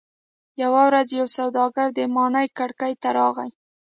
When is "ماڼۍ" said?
2.15-2.47